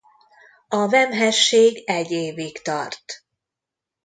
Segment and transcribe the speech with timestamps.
[0.67, 3.23] A vemhesség egy évig tart.